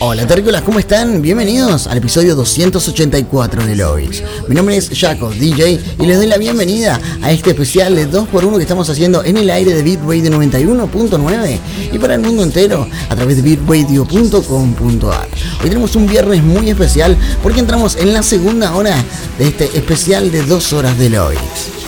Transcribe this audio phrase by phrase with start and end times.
[0.00, 1.22] Hola terrícolas, ¿cómo están?
[1.22, 4.22] Bienvenidos al episodio 284 de Lois.
[4.46, 8.56] Mi nombre es Jaco, DJ, y les doy la bienvenida a este especial de 2x1
[8.56, 11.58] que estamos haciendo en el aire de Beat Radio 91.9
[11.90, 15.28] y para el mundo entero a través de beatradio.com.ar.
[15.62, 18.94] Hoy tenemos un viernes muy especial porque entramos en la segunda hora
[19.38, 21.40] de este especial de 2 horas de Lois.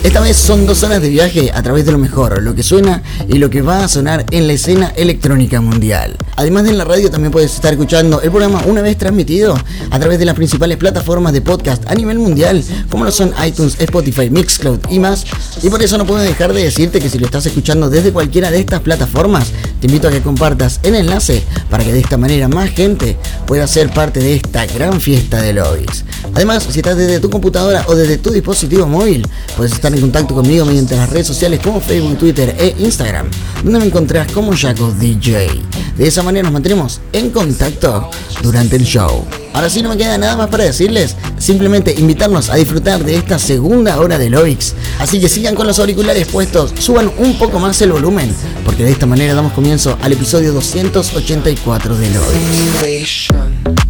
[0.06, 3.02] Esta vez son dos horas de viaje a través de lo mejor, lo que suena
[3.28, 6.16] y lo que va a sonar en la escena electrónica mundial.
[6.36, 9.58] Además de en la radio también puedes estar escuchando el programa una vez transmitido
[9.90, 13.76] a través de las principales plataformas de podcast a nivel mundial, como lo son iTunes,
[13.80, 15.24] Spotify, Mixcloud y más.
[15.62, 18.50] Y por eso no puedo dejar de decirte que si lo estás escuchando desde cualquiera
[18.52, 19.48] de estas plataformas,
[19.80, 23.66] te invito a que compartas el enlace para que de esta manera más gente pueda
[23.66, 26.04] ser parte de esta gran fiesta de lobbies.
[26.34, 29.26] Además, si estás desde tu computadora o desde tu dispositivo móvil,
[29.56, 33.28] puedes estar en contacto conmigo mediante las redes sociales como Facebook, Twitter e Instagram,
[33.64, 33.90] donde me
[34.34, 35.48] como Jaco DJ.
[35.96, 38.10] De esa manera nos mantenemos en contacto
[38.42, 39.24] durante el show.
[39.54, 43.38] Ahora sí no me queda nada más para decirles, simplemente invitarnos a disfrutar de esta
[43.38, 44.74] segunda hora de Loix.
[44.98, 48.30] Así que sigan con los auriculares puestos, suban un poco más el volumen,
[48.66, 53.85] porque de esta manera damos comienzo al episodio 284 de Loix.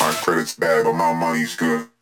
[0.00, 1.93] My Credit's bad, but my money's good.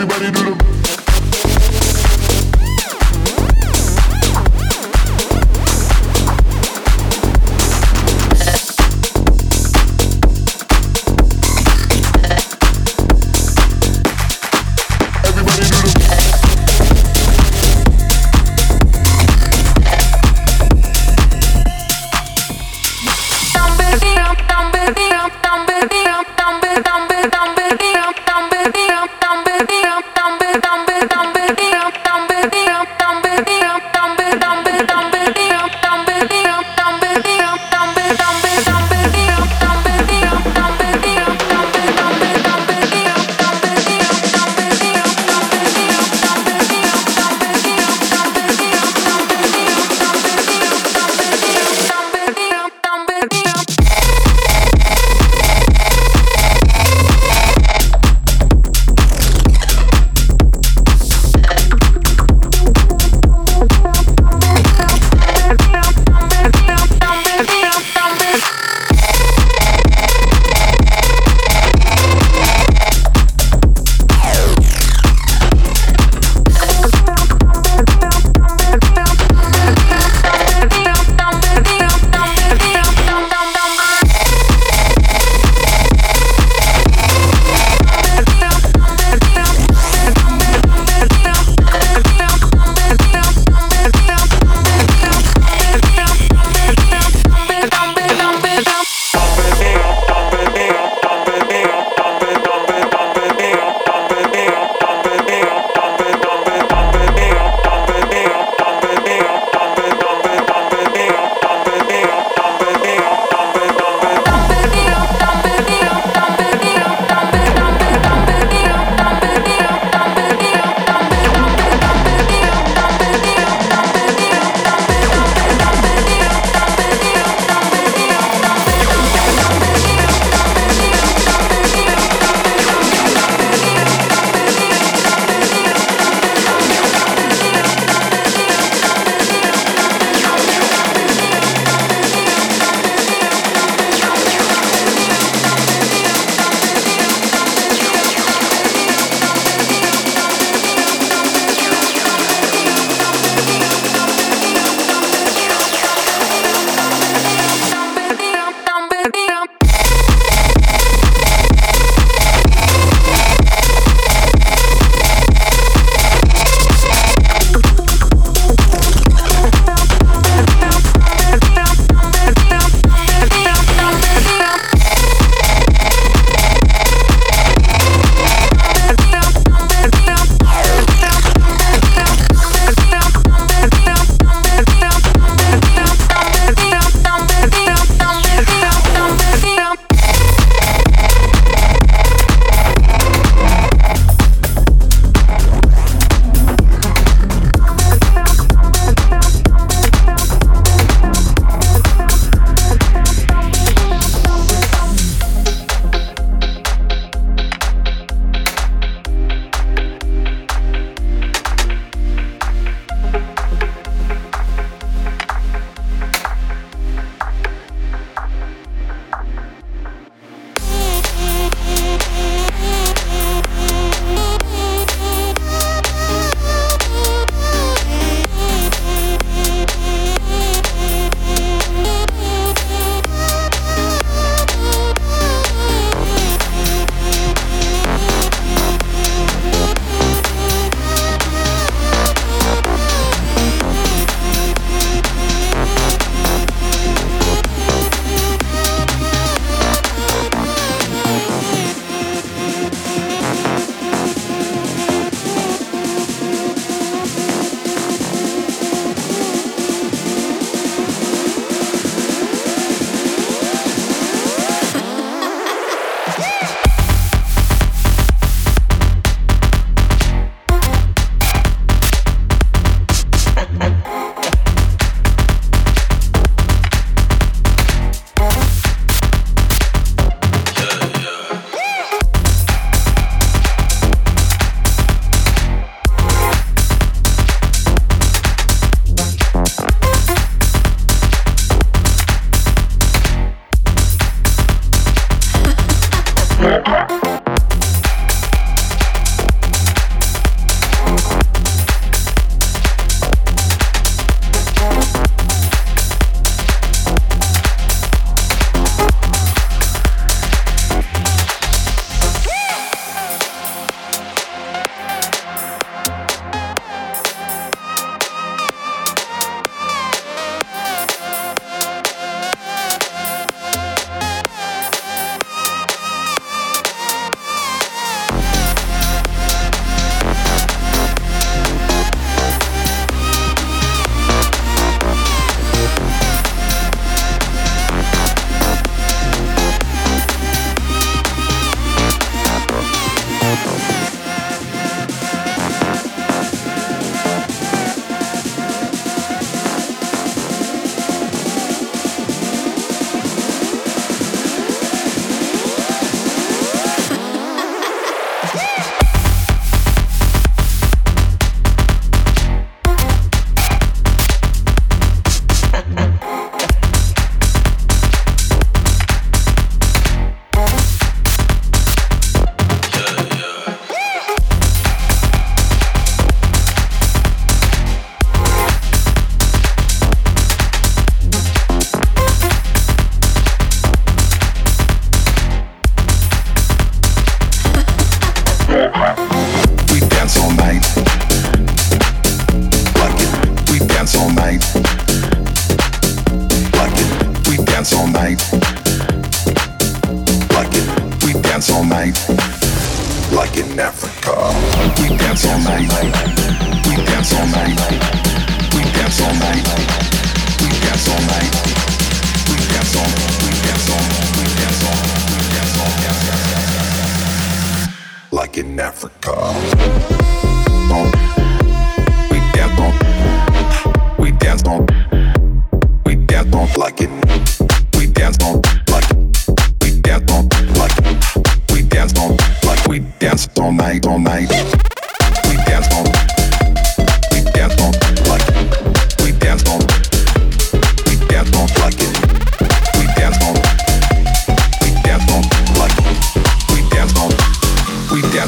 [0.00, 0.79] Everybody do the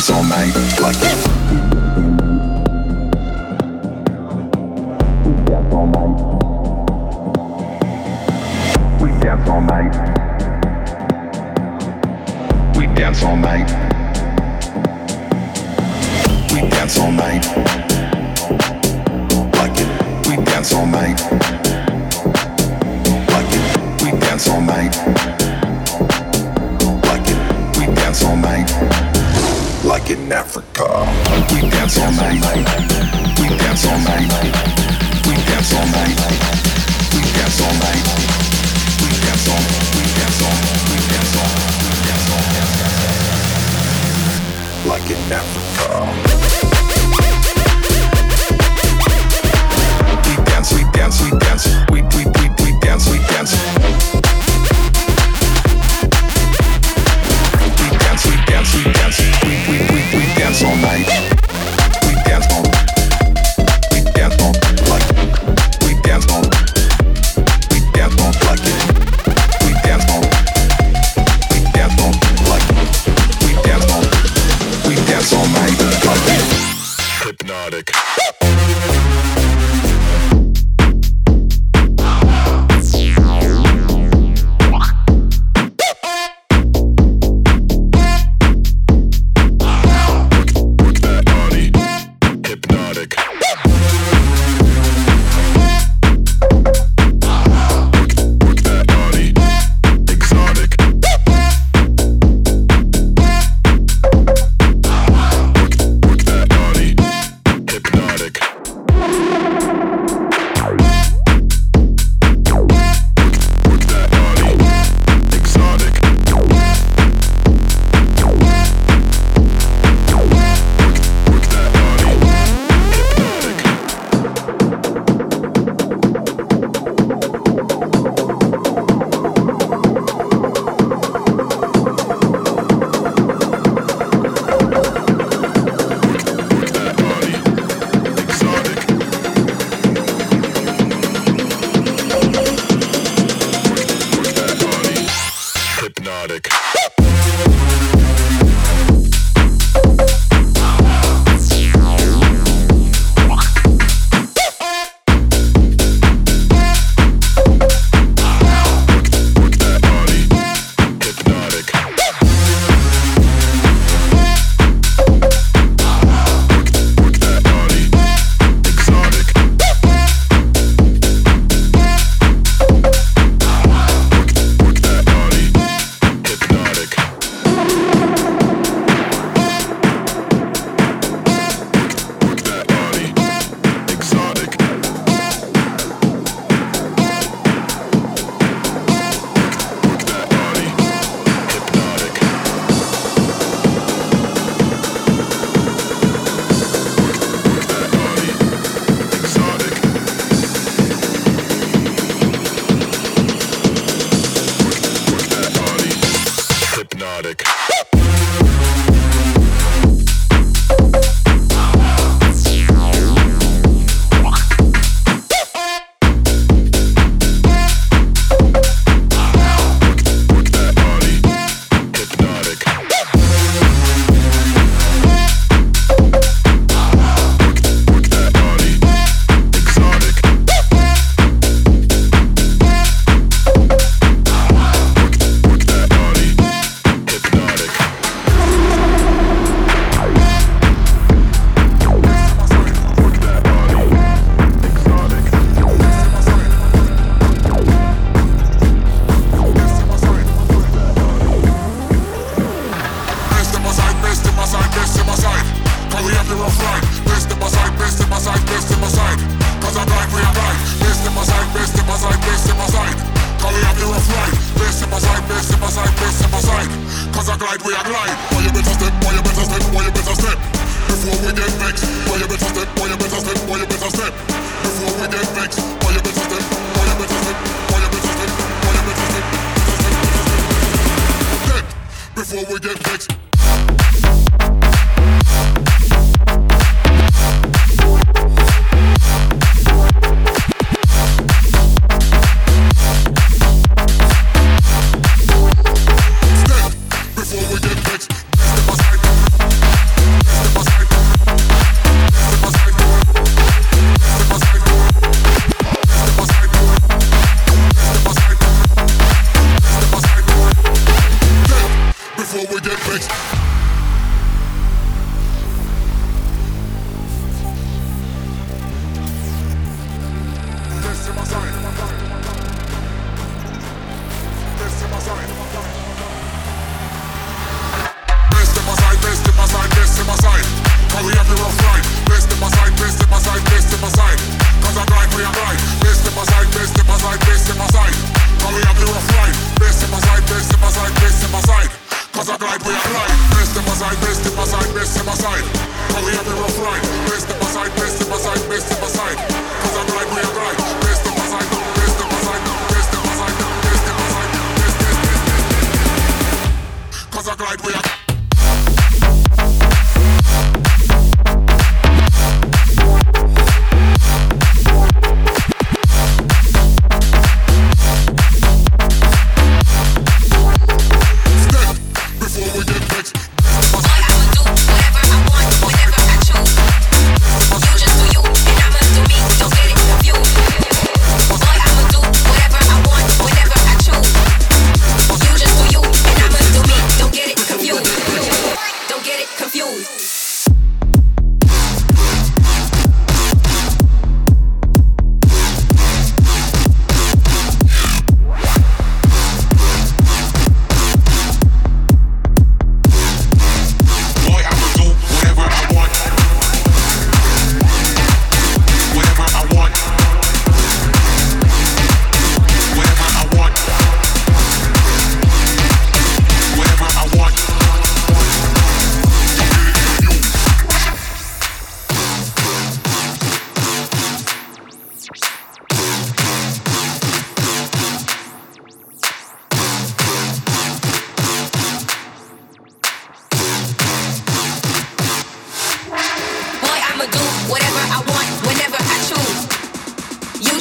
[0.03, 0.55] dance all night.
[0.81, 1.32] Like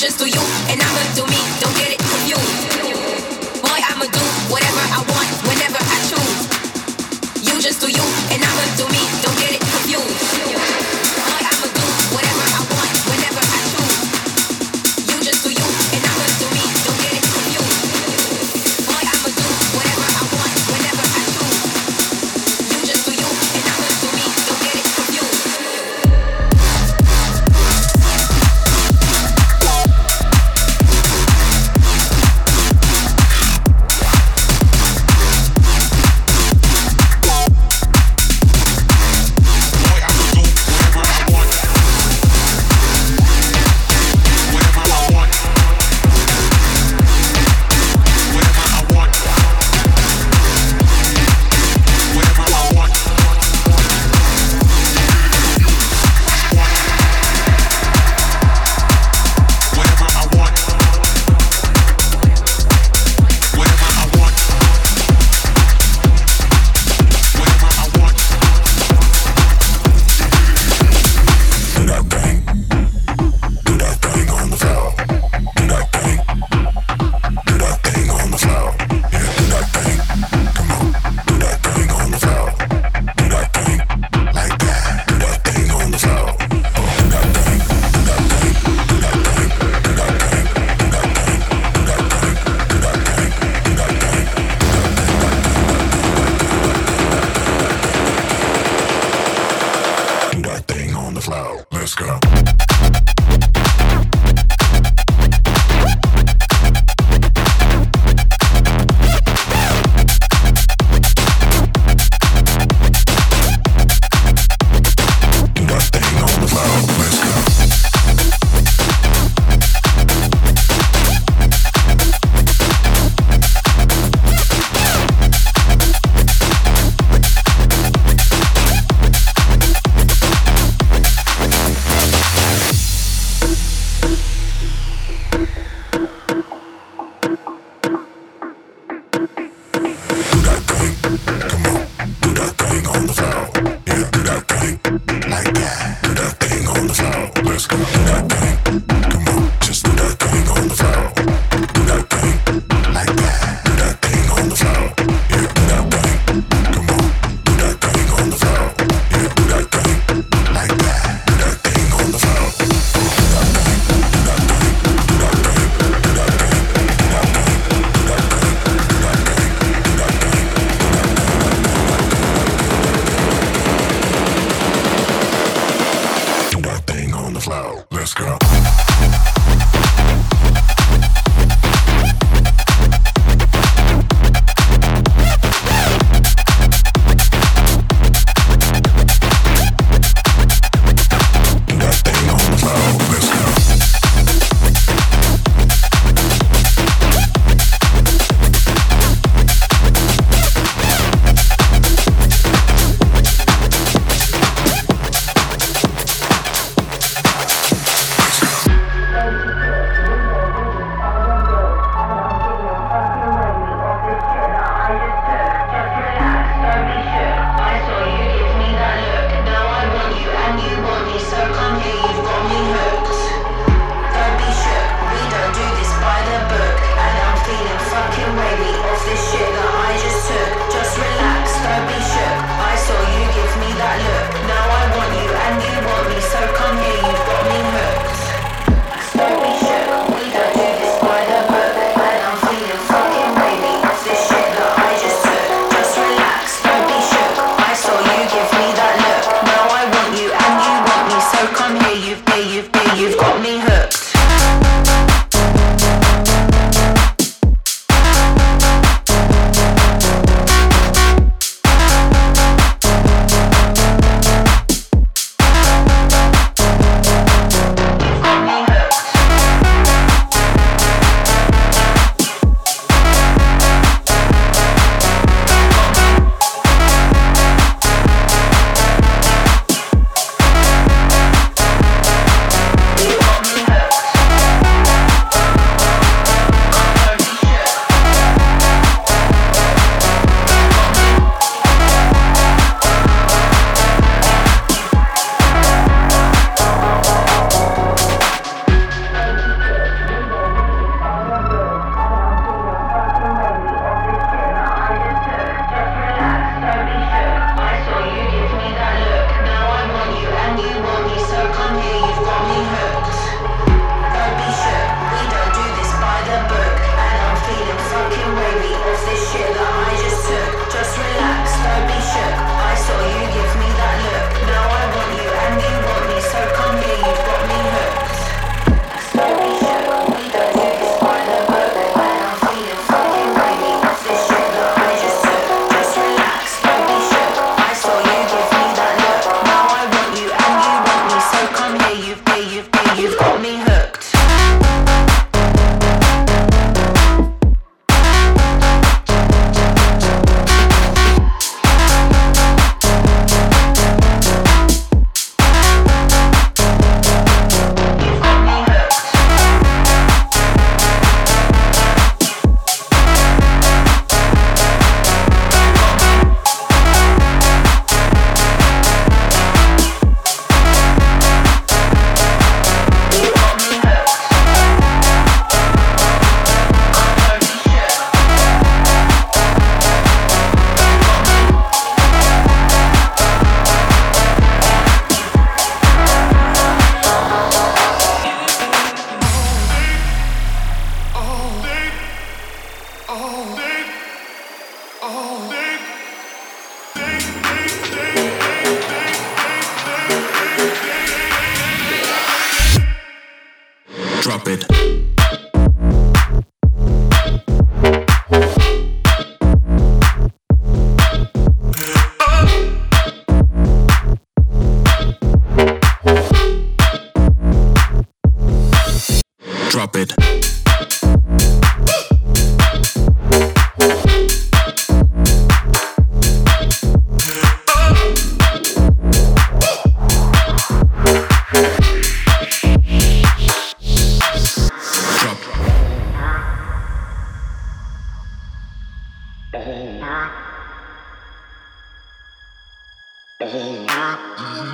[0.02, 1.38] just do you, and I'ma do me.
[1.62, 3.62] Don't get it confused.
[3.62, 7.46] Boy, I'ma do whatever I want, whenever I choose.
[7.46, 9.04] You just do you, and I'ma do me.
[9.22, 10.31] Don't get it confused.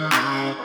[0.09, 0.55] now.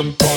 [0.00, 0.29] some fun.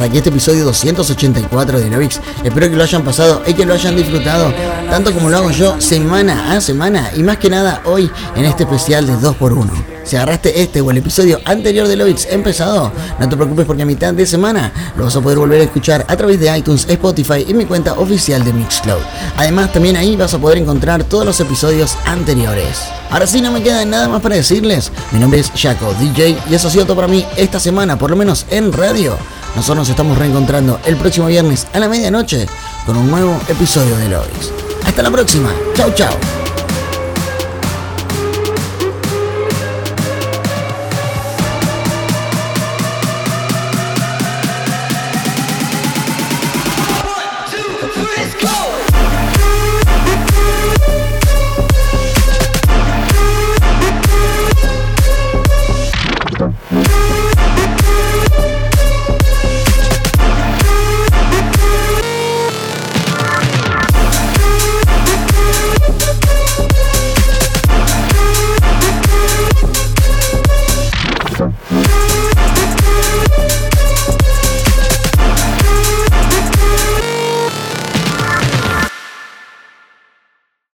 [0.00, 2.22] Hasta aquí este episodio 284 de Novix.
[2.42, 4.50] Espero que lo hayan pasado y que lo hayan disfrutado,
[4.88, 8.62] tanto como lo hago yo, semana a semana, y más que nada hoy en este
[8.62, 9.68] especial de 2x1.
[10.04, 13.86] Si agarraste este o el episodio anterior de Lovix empezado, no te preocupes porque a
[13.86, 17.44] mitad de semana lo vas a poder volver a escuchar a través de iTunes, Spotify
[17.46, 19.02] y mi cuenta oficial de Mixcloud.
[19.36, 22.78] Además, también ahí vas a poder encontrar todos los episodios anteriores.
[23.10, 24.90] Ahora sí, no me queda nada más para decirles.
[25.12, 28.08] Mi nombre es Jaco DJ y eso ha sido todo para mí esta semana, por
[28.10, 29.18] lo menos en radio.
[29.56, 32.46] Nosotros nos estamos reencontrando el próximo viernes a la medianoche
[32.86, 34.52] con un nuevo episodio de Lovix.
[34.84, 35.50] Hasta la próxima.
[35.74, 36.39] Chau, chau.